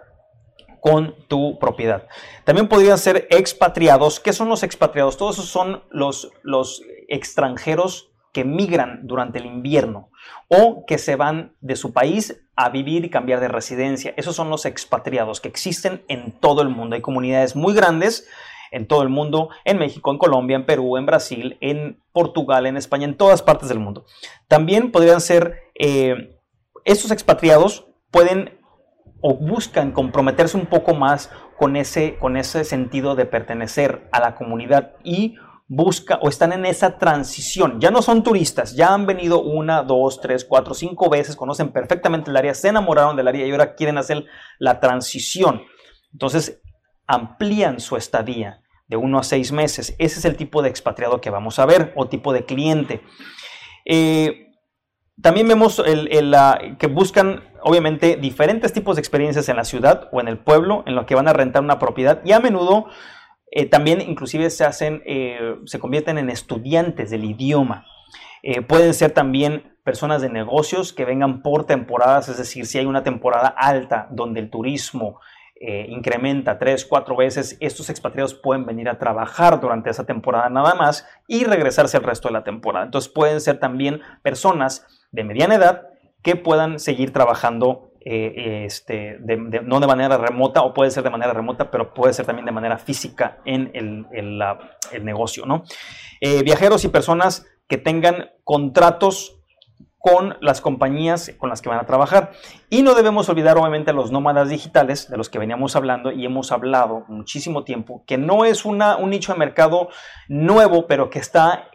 con 0.80 1.26
tu 1.26 1.58
propiedad. 1.58 2.06
También 2.44 2.68
podrían 2.68 2.99
ser 2.99 3.26
expatriados. 3.30 4.20
¿Qué 4.20 4.32
son 4.32 4.49
los 4.49 4.62
expatriados? 4.62 5.16
Todos 5.16 5.38
esos 5.38 5.50
son 5.50 5.82
los, 5.90 6.30
los 6.42 6.85
extranjeros 7.08 8.12
que 8.32 8.44
migran 8.44 9.00
durante 9.06 9.38
el 9.38 9.47
invierno 9.47 10.11
o 10.49 10.85
que 10.87 10.99
se 10.99 11.16
van 11.16 11.54
de 11.61 11.76
su 11.76 11.92
país 11.92 12.42
a 12.56 12.70
vivir 12.70 13.04
y 13.04 13.11
cambiar 13.11 13.40
de 13.40 13.49
residencia. 13.49 14.14
Esos 14.16 14.37
son 14.37 14.50
los 14.50 14.66
expatriados 14.66 15.40
que 15.40 15.49
existen 15.49 16.02
en 16.08 16.32
todo 16.32 16.62
el 16.62 16.68
mundo. 16.68 16.97
Hay 16.97 17.02
comunidades 17.02 17.56
muy 17.56 17.75
grandes 17.75 18.28
en 18.70 18.87
todo 18.87 19.02
el 19.02 19.08
mundo, 19.08 19.49
en 19.64 19.78
México, 19.78 20.11
en 20.11 20.18
Colombia, 20.18 20.56
en 20.56 20.66
Perú, 20.66 20.97
en 20.97 21.06
Brasil, 21.06 21.56
en 21.61 22.02
Portugal, 22.12 22.66
en 22.66 22.76
España, 22.76 23.06
en 23.06 23.16
todas 23.16 23.42
partes 23.42 23.68
del 23.68 23.78
mundo. 23.78 24.04
También 24.47 24.90
podrían 24.90 25.20
ser, 25.20 25.62
eh, 25.78 26.38
estos 26.85 27.11
expatriados 27.11 27.87
pueden 28.11 28.58
o 29.20 29.35
buscan 29.35 29.92
comprometerse 29.92 30.56
un 30.56 30.66
poco 30.66 30.94
más 30.94 31.30
con 31.58 31.76
ese, 31.76 32.16
con 32.18 32.37
ese 32.37 32.64
sentido 32.64 33.16
de 33.16 33.26
pertenecer 33.26 34.08
a 34.12 34.20
la 34.20 34.37
comunidad 34.37 34.92
y 35.02 35.37
busca 35.68 36.18
o 36.22 36.30
están 36.30 36.52
en 36.52 36.64
esa 36.64 36.98
transición. 36.98 37.78
Ya 37.78 37.90
no 37.90 38.00
son 38.00 38.22
turistas, 38.22 38.75
ya 38.75 38.94
han 38.94 39.06
venido 39.06 39.42
una, 39.42 39.82
dos, 39.82 40.20
tres, 40.20 40.44
cuatro, 40.44 40.75
cinco 40.75 41.10
veces, 41.10 41.37
conocen 41.37 41.68
perfectamente 41.68 42.30
el 42.30 42.37
área, 42.37 42.54
se 42.54 42.68
enamoraron 42.68 43.16
del 43.16 43.28
área 43.28 43.46
y 43.46 43.50
ahora 43.50 43.75
quieren 43.75 43.98
hacer 43.98 44.25
la 44.58 44.80
transición. 44.80 45.62
Entonces, 46.12 46.60
amplían 47.06 47.80
su 47.80 47.96
estadía 47.96 48.62
de 48.88 48.96
uno 48.96 49.18
a 49.18 49.22
seis 49.22 49.52
meses. 49.52 49.94
Ese 49.98 50.18
es 50.18 50.25
el 50.25 50.37
tipo 50.37 50.62
de 50.62 50.70
expatriado 50.70 51.20
que 51.20 51.30
vamos 51.30 51.58
a 51.58 51.66
ver 51.66 51.92
o 51.94 52.08
tipo 52.08 52.32
de 52.32 52.46
cliente. 52.46 53.02
Eh, 53.84 54.46
también 55.20 55.48
vemos 55.48 55.82
que 56.78 56.87
buscan, 56.87 57.42
obviamente, 57.62 58.16
diferentes 58.16 58.72
tipos 58.72 58.96
de 58.96 59.00
experiencias 59.00 59.48
en 59.48 59.56
la 59.56 59.64
ciudad 59.64 60.08
o 60.12 60.20
en 60.20 60.28
el 60.28 60.38
pueblo 60.38 60.84
en 60.87 60.94
lo 60.94 61.04
que 61.04 61.14
van 61.14 61.28
a 61.28 61.32
rentar 61.34 61.62
una 61.62 61.78
propiedad 61.78 62.20
y 62.25 62.32
a 62.32 62.40
menudo 62.40 62.87
eh, 63.50 63.66
también 63.66 64.00
inclusive 64.00 64.50
se 64.50 64.64
hacen, 64.64 65.02
eh, 65.06 65.56
se 65.64 65.78
convierten 65.78 66.18
en 66.18 66.30
estudiantes 66.30 67.10
del 67.10 67.24
idioma. 67.24 67.86
Eh, 68.42 68.62
pueden 68.62 68.94
ser 68.94 69.12
también 69.12 69.76
personas 69.84 70.22
de 70.22 70.28
negocios 70.28 70.92
que 70.92 71.04
vengan 71.04 71.42
por 71.42 71.64
temporadas, 71.64 72.28
es 72.28 72.36
decir, 72.36 72.66
si 72.66 72.78
hay 72.78 72.86
una 72.86 73.02
temporada 73.02 73.48
alta 73.48 74.08
donde 74.10 74.40
el 74.40 74.50
turismo 74.50 75.20
incrementa 75.60 76.56
tres, 76.56 76.84
cuatro 76.84 77.16
veces, 77.16 77.56
estos 77.58 77.90
expatriados 77.90 78.32
pueden 78.32 78.64
venir 78.64 78.88
a 78.88 78.96
trabajar 79.00 79.60
durante 79.60 79.90
esa 79.90 80.06
temporada 80.06 80.48
nada 80.48 80.76
más 80.76 81.04
y 81.26 81.42
regresarse 81.42 81.96
el 81.96 82.04
resto 82.04 82.28
de 82.28 82.34
la 82.34 82.44
temporada. 82.44 82.84
Entonces 82.84 83.10
pueden 83.12 83.40
ser 83.40 83.58
también 83.58 84.00
personas 84.22 84.86
de 85.10 85.24
mediana 85.24 85.56
edad 85.56 85.88
que 86.22 86.36
puedan 86.36 86.78
seguir 86.78 87.12
trabajando 87.12 87.88
eh, 88.10 88.64
este, 88.64 89.18
no 89.64 89.80
de 89.80 89.86
manera 89.86 90.16
remota 90.16 90.62
o 90.62 90.72
puede 90.72 90.90
ser 90.90 91.02
de 91.02 91.10
manera 91.10 91.34
remota, 91.34 91.70
pero 91.70 91.92
puede 91.92 92.14
ser 92.14 92.24
también 92.24 92.46
de 92.46 92.52
manera 92.52 92.78
física 92.78 93.36
en 93.44 93.70
el, 93.74 95.04
negocio. 95.04 95.44
¿no? 95.44 95.64
Eh, 96.22 96.42
viajeros 96.42 96.86
y 96.86 96.88
personas 96.88 97.44
que 97.68 97.76
tengan 97.76 98.30
contratos 98.44 99.38
con 99.98 100.38
las 100.40 100.62
compañías 100.62 101.34
con 101.36 101.50
las 101.50 101.60
que 101.60 101.68
van 101.68 101.80
a 101.80 101.84
trabajar. 101.84 102.32
Y 102.70 102.80
no 102.80 102.94
debemos 102.94 103.28
olvidar 103.28 103.58
obviamente 103.58 103.90
a 103.90 103.94
los 103.94 104.10
nómadas 104.10 104.48
digitales 104.48 105.10
de 105.10 105.18
los 105.18 105.28
que 105.28 105.38
veníamos 105.38 105.76
hablando 105.76 106.10
y 106.10 106.24
hemos 106.24 106.50
hablado 106.50 107.04
muchísimo 107.08 107.64
tiempo, 107.64 108.04
que 108.06 108.16
no 108.16 108.46
es 108.46 108.64
una, 108.64 108.96
un 108.96 109.10
nicho 109.10 109.34
de 109.34 109.38
mercado 109.38 109.90
nuevo, 110.28 110.86
pero 110.86 111.10
que 111.10 111.18
está 111.18 111.68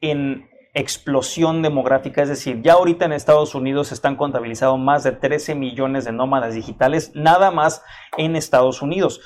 en 0.00 0.48
explosión 0.74 1.62
demográfica, 1.62 2.22
es 2.22 2.28
decir, 2.28 2.62
ya 2.62 2.74
ahorita 2.74 3.04
en 3.04 3.12
Estados 3.12 3.54
Unidos 3.54 3.92
están 3.92 4.16
contabilizados 4.16 4.78
más 4.78 5.04
de 5.04 5.12
13 5.12 5.54
millones 5.54 6.04
de 6.04 6.12
nómadas 6.12 6.54
digitales, 6.54 7.12
nada 7.14 7.50
más 7.50 7.82
en 8.16 8.36
Estados 8.36 8.82
Unidos. 8.82 9.20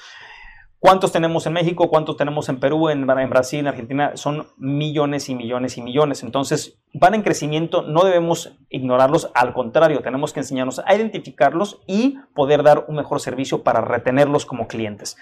¿Cuántos 0.82 1.12
tenemos 1.12 1.46
en 1.46 1.52
México? 1.52 1.88
¿Cuántos 1.88 2.16
tenemos 2.16 2.48
en 2.48 2.58
Perú, 2.58 2.88
en, 2.88 3.06
Brasil, 3.06 3.60
en 3.60 3.68
Argentina? 3.68 4.16
Son 4.16 4.48
millones 4.56 5.28
y 5.28 5.36
millones 5.36 5.78
y 5.78 5.80
millones. 5.80 6.24
Entonces, 6.24 6.76
van 6.92 7.14
en 7.14 7.22
crecimiento, 7.22 7.82
no 7.82 8.02
debemos 8.02 8.58
ignorarlos, 8.68 9.30
al 9.32 9.52
contrario, 9.52 10.00
tenemos 10.02 10.32
que 10.32 10.40
enseñarnos 10.40 10.80
a 10.84 10.92
identificarlos 10.96 11.80
y 11.86 12.18
poder 12.34 12.64
dar 12.64 12.86
un 12.88 12.96
mejor 12.96 13.20
servicio 13.20 13.62
para 13.62 13.80
retenerlos 13.80 14.44
como 14.44 14.66
clientes. 14.66 15.16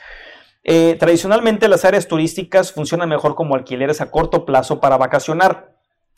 Eh, 0.64 0.96
tradicionalmente 0.98 1.68
las 1.68 1.84
áreas 1.84 2.08
turísticas 2.08 2.72
funcionan 2.72 3.10
mejor 3.10 3.34
como 3.34 3.54
alquileres 3.54 4.00
a 4.00 4.10
corto 4.10 4.46
plazo 4.46 4.80
para 4.80 4.96
vacacionar. 4.96 5.76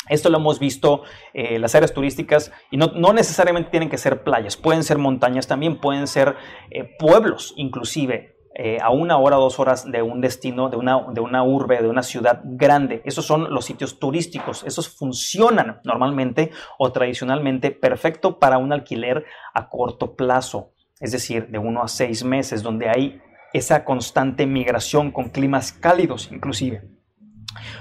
Esto 0.08 0.30
lo 0.30 0.38
hemos 0.38 0.58
visto 0.58 1.02
eh, 1.32 1.58
las 1.58 1.74
áreas 1.74 1.92
turísticas 1.92 2.52
y 2.70 2.76
no, 2.76 3.12
necesariamente 3.12 3.70
tienen 3.70 3.88
que 3.88 3.98
ser 3.98 4.22
playas, 4.24 4.56
pueden 4.56 4.82
ser 4.82 4.98
montañas 4.98 5.46
también, 5.46 5.78
pueden 5.78 6.06
ser 6.06 6.36
eh, 6.70 6.96
pueblos 6.98 7.54
inclusive. 7.56 8.32
Eh, 8.54 8.76
a 8.82 8.90
una 8.90 9.16
hora, 9.16 9.36
dos 9.36 9.58
horas 9.58 9.90
de 9.90 10.02
un 10.02 10.20
destino, 10.20 10.68
de 10.68 10.76
una, 10.76 11.06
de 11.10 11.22
una 11.22 11.42
urbe, 11.42 11.80
de 11.80 11.88
una 11.88 12.02
ciudad 12.02 12.42
grande. 12.44 13.00
Esos 13.06 13.24
son 13.24 13.54
los 13.54 13.64
sitios 13.64 13.98
turísticos. 13.98 14.62
Esos 14.64 14.94
funcionan 14.94 15.80
normalmente 15.84 16.50
o 16.76 16.92
tradicionalmente 16.92 17.70
perfecto 17.70 18.38
para 18.38 18.58
un 18.58 18.74
alquiler 18.74 19.24
a 19.54 19.70
corto 19.70 20.16
plazo, 20.16 20.74
es 21.00 21.12
decir, 21.12 21.48
de 21.48 21.56
uno 21.56 21.82
a 21.82 21.88
seis 21.88 22.24
meses, 22.24 22.62
donde 22.62 22.90
hay 22.90 23.22
esa 23.54 23.86
constante 23.86 24.44
migración 24.46 25.12
con 25.12 25.30
climas 25.30 25.72
cálidos 25.72 26.30
inclusive. 26.30 26.82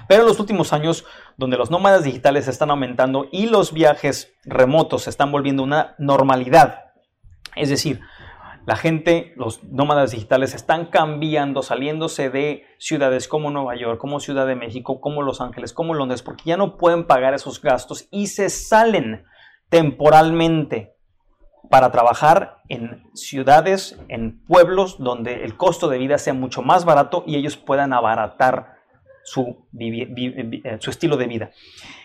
Pero 0.08 0.22
en 0.22 0.28
los 0.28 0.40
últimos 0.40 0.74
años, 0.74 1.06
donde 1.38 1.58
los 1.58 1.72
nómadas 1.72 2.04
digitales 2.04 2.48
están 2.48 2.72
aumentando 2.72 3.28
y 3.32 3.48
los 3.48 3.74
viajes 3.74 4.34
remotos 4.44 5.04
se 5.04 5.10
están 5.10 5.32
volviendo 5.32 5.64
una 5.64 5.96
normalidad, 5.98 6.92
es 7.56 7.70
decir, 7.70 8.02
la 8.66 8.76
gente, 8.76 9.34
los 9.38 9.64
nómadas 9.64 10.12
digitales 10.12 10.54
están 10.54 10.86
cambiando, 10.86 11.64
saliéndose 11.64 12.30
de 12.30 12.64
ciudades 12.78 13.28
como 13.28 13.50
Nueva 13.50 13.76
York, 13.76 14.00
como 14.00 14.20
Ciudad 14.20 14.46
de 14.46 14.56
México, 14.56 15.02
como 15.02 15.24
Los 15.24 15.42
Ángeles, 15.42 15.74
como 15.74 15.96
Londres, 15.96 16.22
porque 16.22 16.44
ya 16.46 16.58
no 16.58 16.78
pueden 16.78 17.08
pagar 17.08 17.34
esos 17.34 17.60
gastos 17.60 18.08
y 18.12 18.28
se 18.28 18.50
salen 18.50 19.26
temporalmente 19.70 20.96
para 21.72 21.92
trabajar 21.92 22.62
en 22.70 23.04
ciudades, 23.16 24.00
en 24.10 24.46
pueblos 24.46 24.98
donde 25.00 25.44
el 25.44 25.58
costo 25.58 25.88
de 25.88 25.98
vida 25.98 26.20
sea 26.20 26.34
mucho 26.34 26.62
más 26.62 26.86
barato 26.86 27.24
y 27.26 27.38
ellos 27.38 27.58
puedan 27.58 27.94
abaratar 27.94 28.81
su, 29.24 29.66
eh, 29.80 30.78
su 30.80 30.90
estilo 30.90 31.18
de 31.18 31.28
vida. 31.28 31.52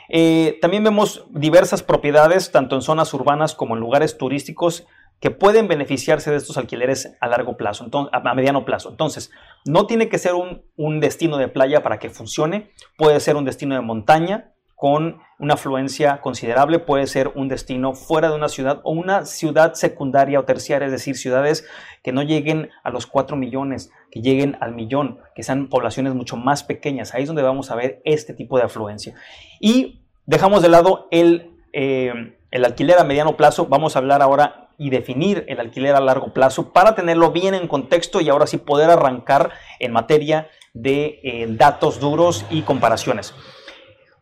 Eh, 0.09 0.59
también 0.61 0.85
vemos 0.85 1.27
diversas 1.31 1.83
propiedades, 1.83 2.53
tanto 2.53 2.77
en 2.77 2.83
zonas 2.83 3.13
urbanas 3.15 3.55
como 3.55 3.75
en 3.75 3.81
lugares 3.81 4.19
turísticos, 4.19 4.87
que 5.21 5.31
pueden 5.31 5.67
beneficiarse 5.67 6.31
de 6.31 6.37
estos 6.37 6.59
alquileres 6.59 7.17
a 7.21 7.29
largo 7.29 7.57
plazo, 7.57 7.85
entonces, 7.85 8.13
a 8.13 8.35
mediano 8.35 8.67
plazo. 8.67 8.91
Entonces, 8.91 9.31
no 9.65 9.87
tiene 9.87 10.09
que 10.09 10.19
ser 10.19 10.33
un 10.35 11.01
destino 11.01 11.39
de 11.39 11.49
playa 11.49 11.83
para 11.83 11.99
que 11.99 12.11
funcione, 12.11 12.71
puede 12.99 13.19
ser 13.21 13.37
un 13.37 13.47
destino 13.47 13.75
de 13.75 13.81
montaña, 13.81 14.53
con 14.77 15.19
una 15.39 15.55
afluencia 15.55 16.21
considerable, 16.21 16.79
puede 16.79 17.09
ser 17.09 17.33
un 17.35 17.49
destino 17.49 17.95
fuera 17.95 18.29
de 18.29 18.37
una 18.37 18.49
ciudad 18.49 18.81
o 18.85 18.93
una 18.93 19.25
ciudad 19.25 19.75
secundaria 19.75 20.39
o 20.39 20.45
terciaria, 20.45 20.87
es 20.87 20.93
decir, 20.93 21.17
ciudades 21.17 21.67
que 22.05 22.13
no 22.13 22.23
lleguen 22.23 22.71
a 22.85 22.91
los 22.91 23.07
4 23.07 23.37
millones, 23.37 23.91
que 24.13 24.21
lleguen 24.21 24.57
al 24.61 24.75
millón, 24.75 25.19
que 25.35 25.43
sean 25.43 25.69
poblaciones 25.69 26.15
mucho 26.15 26.37
más 26.37 26.63
pequeñas. 26.63 27.15
Ahí 27.15 27.23
es 27.23 27.27
donde 27.27 27.43
vamos 27.43 27.73
a 27.73 27.75
ver 27.75 28.01
este 28.05 28.33
tipo 28.33 28.57
de 28.57 28.65
afluencia. 28.65 29.15
Y 29.59 30.03
dejamos 30.27 30.63
de 30.63 30.69
lado 30.69 31.09
el 31.11 31.57
eh, 31.79 32.33
el 32.51 32.65
alquiler 32.65 32.99
a 32.99 33.05
mediano 33.05 33.37
plazo, 33.37 33.67
vamos 33.67 33.97
a 33.97 33.99
hablar 33.99 34.23
ahora 34.23 34.71
y 34.79 34.89
definir 34.89 35.45
el 35.47 35.61
alquiler 35.61 35.95
a 35.95 36.01
largo 36.01 36.33
plazo 36.33 36.73
para 36.73 36.95
tenerlo 36.95 37.31
bien 37.31 37.55
en 37.55 37.69
contexto 37.69 38.23
y 38.23 38.31
ahora 38.31 38.47
sí 38.47 38.57
poder 38.57 38.89
arrancar 38.89 39.51
en 39.79 39.93
materia 39.93 40.49
de 40.73 41.21
eh, 41.23 41.47
datos 41.51 42.01
duros 42.01 42.47
y 42.49 42.63
comparaciones. 42.63 43.35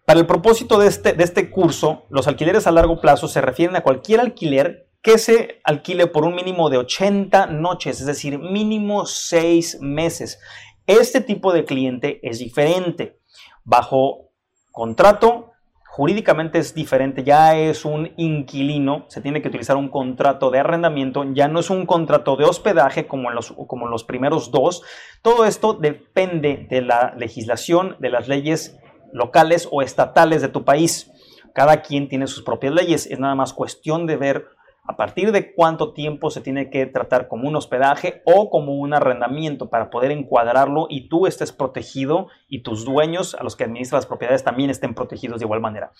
Para 0.04 0.20
el 0.20 0.26
propósito 0.26 0.78
de 0.78 0.88
este, 0.88 1.14
de 1.14 1.24
este 1.24 1.50
curso, 1.50 2.04
los 2.10 2.28
alquileres 2.28 2.66
a 2.66 2.72
largo 2.72 3.00
plazo 3.00 3.26
se 3.26 3.40
refieren 3.40 3.74
a 3.74 3.82
cualquier 3.82 4.20
alquiler 4.20 4.90
que 5.00 5.16
se 5.16 5.60
alquile 5.64 6.06
por 6.06 6.24
un 6.24 6.34
mínimo 6.34 6.68
de 6.68 6.78
80 6.78 7.46
noches, 7.46 8.00
es 8.00 8.06
decir, 8.06 8.38
mínimo 8.38 9.06
6 9.06 9.78
meses. 9.80 10.40
Este 10.86 11.22
tipo 11.22 11.54
de 11.54 11.64
cliente 11.64 12.20
es 12.22 12.38
diferente. 12.38 13.18
Bajo 13.64 14.30
contrato, 14.72 15.52
jurídicamente 15.86 16.58
es 16.58 16.74
diferente, 16.74 17.24
ya 17.24 17.56
es 17.56 17.86
un 17.86 18.12
inquilino, 18.18 19.06
se 19.08 19.22
tiene 19.22 19.40
que 19.40 19.48
utilizar 19.48 19.76
un 19.76 19.88
contrato 19.88 20.50
de 20.50 20.58
arrendamiento, 20.58 21.24
ya 21.32 21.48
no 21.48 21.60
es 21.60 21.70
un 21.70 21.86
contrato 21.86 22.36
de 22.36 22.44
hospedaje 22.44 23.06
como 23.06 23.30
en 23.30 23.36
los, 23.36 23.52
como 23.52 23.86
en 23.86 23.90
los 23.90 24.04
primeros 24.04 24.50
dos. 24.50 24.82
Todo 25.22 25.46
esto 25.46 25.72
depende 25.72 26.66
de 26.68 26.82
la 26.82 27.14
legislación, 27.16 27.96
de 28.00 28.10
las 28.10 28.28
leyes 28.28 28.76
locales 29.14 29.68
o 29.70 29.80
estatales 29.80 30.42
de 30.42 30.48
tu 30.48 30.64
país. 30.64 31.10
Cada 31.54 31.82
quien 31.82 32.08
tiene 32.08 32.26
sus 32.26 32.42
propias 32.42 32.74
leyes, 32.74 33.06
es 33.06 33.18
nada 33.18 33.36
más 33.36 33.52
cuestión 33.52 34.06
de 34.06 34.16
ver 34.16 34.46
a 34.86 34.96
partir 34.96 35.32
de 35.32 35.54
cuánto 35.54 35.94
tiempo 35.94 36.30
se 36.30 36.42
tiene 36.42 36.68
que 36.68 36.84
tratar 36.84 37.26
como 37.28 37.48
un 37.48 37.56
hospedaje 37.56 38.22
o 38.26 38.50
como 38.50 38.74
un 38.74 38.92
arrendamiento 38.92 39.70
para 39.70 39.88
poder 39.88 40.10
encuadrarlo 40.10 40.88
y 40.90 41.08
tú 41.08 41.26
estés 41.26 41.52
protegido 41.52 42.26
y 42.48 42.62
tus 42.62 42.84
dueños, 42.84 43.34
a 43.34 43.44
los 43.44 43.56
que 43.56 43.64
administran 43.64 43.98
las 43.98 44.06
propiedades, 44.06 44.44
también 44.44 44.68
estén 44.68 44.94
protegidos 44.94 45.38
de 45.38 45.46
igual 45.46 45.60
manera. 45.60 45.92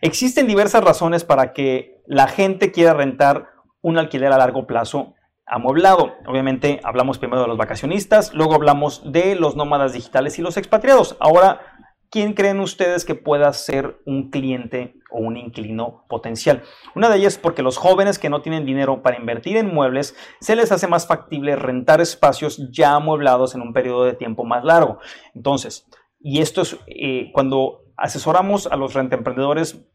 Existen 0.00 0.48
diversas 0.48 0.82
razones 0.82 1.24
para 1.24 1.52
que 1.52 2.02
la 2.06 2.26
gente 2.26 2.72
quiera 2.72 2.94
rentar 2.94 3.50
un 3.80 3.98
alquiler 3.98 4.32
a 4.32 4.38
largo 4.38 4.66
plazo 4.66 5.14
amueblado. 5.46 6.14
Obviamente 6.26 6.80
hablamos 6.82 7.18
primero 7.18 7.42
de 7.42 7.48
los 7.48 7.56
vacacionistas, 7.56 8.34
luego 8.34 8.54
hablamos 8.54 9.12
de 9.12 9.36
los 9.36 9.54
nómadas 9.54 9.92
digitales 9.92 10.38
y 10.38 10.42
los 10.42 10.56
expatriados. 10.56 11.16
Ahora 11.20 11.75
¿quién 12.10 12.34
creen 12.34 12.60
ustedes 12.60 13.04
que 13.04 13.14
pueda 13.14 13.52
ser 13.52 14.00
un 14.04 14.30
cliente 14.30 14.96
o 15.10 15.18
un 15.18 15.36
inquilino 15.36 16.04
potencial? 16.08 16.62
Una 16.94 17.08
de 17.08 17.18
ellas 17.18 17.34
es 17.34 17.38
porque 17.38 17.62
los 17.62 17.76
jóvenes 17.76 18.18
que 18.18 18.30
no 18.30 18.42
tienen 18.42 18.66
dinero 18.66 19.02
para 19.02 19.18
invertir 19.18 19.56
en 19.56 19.72
muebles, 19.72 20.16
se 20.40 20.56
les 20.56 20.72
hace 20.72 20.86
más 20.86 21.06
factible 21.06 21.56
rentar 21.56 22.00
espacios 22.00 22.70
ya 22.70 22.94
amueblados 22.94 23.54
en 23.54 23.60
un 23.60 23.72
periodo 23.72 24.04
de 24.04 24.14
tiempo 24.14 24.44
más 24.44 24.64
largo. 24.64 24.98
Entonces, 25.34 25.86
y 26.20 26.40
esto 26.40 26.62
es 26.62 26.76
eh, 26.86 27.30
cuando 27.32 27.84
asesoramos 27.96 28.66
a 28.66 28.76
los 28.76 28.94
rentemprendedores 28.94 29.86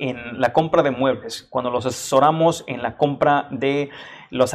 en 0.00 0.40
la 0.40 0.54
compra 0.54 0.82
de 0.82 0.90
muebles, 0.90 1.46
cuando 1.50 1.70
los 1.70 1.84
asesoramos 1.84 2.64
en 2.66 2.82
la 2.82 2.96
compra 2.96 3.48
de 3.50 3.90
los, 4.30 4.50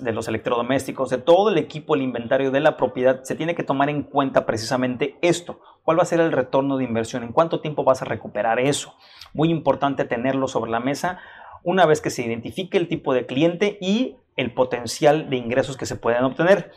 de 0.00 0.12
los 0.12 0.28
electrodomésticos, 0.28 1.10
de 1.10 1.18
todo 1.18 1.50
el 1.50 1.58
equipo, 1.58 1.96
el 1.96 2.02
inventario 2.02 2.52
de 2.52 2.60
la 2.60 2.76
propiedad, 2.76 3.24
se 3.24 3.34
tiene 3.34 3.56
que 3.56 3.64
tomar 3.64 3.90
en 3.90 4.04
cuenta 4.04 4.46
precisamente 4.46 5.18
esto. 5.20 5.60
¿Cuál 5.82 5.98
va 5.98 6.02
a 6.02 6.06
ser 6.06 6.20
el 6.20 6.30
retorno 6.30 6.76
de 6.76 6.84
inversión? 6.84 7.24
¿En 7.24 7.32
cuánto 7.32 7.60
tiempo 7.60 7.82
vas 7.82 8.02
a 8.02 8.04
recuperar 8.04 8.60
eso? 8.60 8.94
Muy 9.32 9.50
importante 9.50 10.04
tenerlo 10.04 10.46
sobre 10.46 10.70
la 10.70 10.78
mesa 10.78 11.18
una 11.64 11.86
vez 11.86 12.00
que 12.00 12.10
se 12.10 12.24
identifique 12.24 12.78
el 12.78 12.86
tipo 12.86 13.14
de 13.14 13.26
cliente 13.26 13.78
y 13.80 14.16
el 14.36 14.54
potencial 14.54 15.28
de 15.28 15.36
ingresos 15.36 15.76
que 15.76 15.86
se 15.86 15.96
pueden 15.96 16.22
obtener 16.22 16.70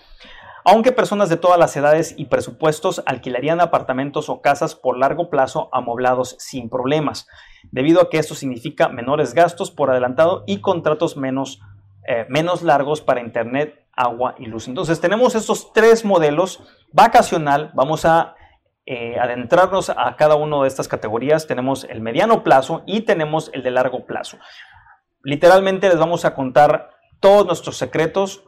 aunque 0.69 0.91
personas 0.91 1.29
de 1.29 1.37
todas 1.37 1.57
las 1.57 1.77
edades 1.77 2.13
y 2.17 2.25
presupuestos 2.25 3.01
alquilarían 3.05 3.61
apartamentos 3.61 4.27
o 4.27 4.41
casas 4.41 4.75
por 4.75 4.97
largo 4.97 5.29
plazo 5.29 5.69
amoblados 5.71 6.35
sin 6.39 6.69
problemas, 6.69 7.25
debido 7.71 8.01
a 8.01 8.09
que 8.09 8.17
esto 8.17 8.35
significa 8.35 8.89
menores 8.89 9.33
gastos 9.33 9.71
por 9.71 9.89
adelantado 9.89 10.43
y 10.45 10.59
contratos 10.59 11.15
menos, 11.15 11.61
eh, 12.05 12.25
menos 12.27 12.63
largos 12.63 12.99
para 12.99 13.21
internet, 13.21 13.87
agua 13.93 14.35
y 14.39 14.47
luz. 14.47 14.67
Entonces 14.67 14.99
tenemos 14.99 15.35
estos 15.35 15.71
tres 15.71 16.03
modelos 16.03 16.61
vacacional, 16.91 17.71
vamos 17.73 18.03
a 18.03 18.35
eh, 18.85 19.17
adentrarnos 19.17 19.89
a 19.89 20.17
cada 20.17 20.35
una 20.35 20.61
de 20.63 20.67
estas 20.67 20.89
categorías. 20.89 21.47
Tenemos 21.47 21.85
el 21.85 22.01
mediano 22.01 22.43
plazo 22.43 22.83
y 22.85 23.01
tenemos 23.01 23.51
el 23.53 23.63
de 23.63 23.71
largo 23.71 24.05
plazo. 24.05 24.37
Literalmente 25.23 25.87
les 25.87 25.97
vamos 25.97 26.25
a 26.25 26.35
contar 26.35 26.89
todos 27.21 27.45
nuestros 27.45 27.77
secretos, 27.77 28.43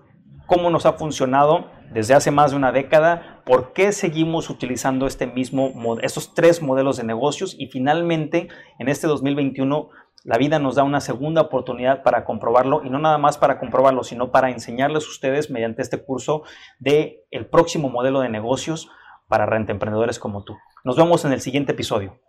cómo 0.50 0.72
nos 0.72 0.88
ha 0.88 0.94
funcionado 0.94 1.68
desde 1.94 2.16
hace 2.16 2.32
más 2.32 2.52
de 2.52 2.58
una 2.58 2.72
década, 2.72 3.42
por 3.46 3.72
qué 3.72 3.92
seguimos 3.92 4.50
utilizando 4.50 5.06
este 5.06 5.28
mismo, 5.28 5.72
estos 6.02 6.34
tres 6.34 6.62
modelos 6.62 6.98
de 6.98 7.04
negocios 7.04 7.56
y 7.58 7.68
finalmente 7.68 8.50
en 8.80 8.90
este 8.90 9.08
2021 9.08 9.90
la 10.24 10.38
vida 10.38 10.60
nos 10.60 10.76
da 10.76 10.84
una 10.84 11.02
segunda 11.02 11.42
oportunidad 11.42 12.04
para 12.04 12.26
comprobarlo 12.26 12.82
y 12.84 12.90
no 12.90 13.00
nada 13.00 13.18
más 13.18 13.38
para 13.38 13.60
comprobarlo, 13.60 14.04
sino 14.04 14.32
para 14.32 14.50
enseñarles 14.50 15.06
a 15.06 15.10
ustedes 15.10 15.50
mediante 15.50 15.82
este 15.84 16.04
curso 16.04 16.44
de 16.80 17.24
el 17.32 17.46
próximo 17.46 17.90
modelo 17.90 18.20
de 18.20 18.30
negocios 18.30 18.90
para 19.28 19.46
renta 19.46 19.72
emprendedores 19.72 20.20
como 20.20 20.44
tú. 20.44 20.58
Nos 20.84 20.98
vemos 20.98 21.24
en 21.26 21.32
el 21.32 21.42
siguiente 21.42 21.72
episodio. 21.74 22.20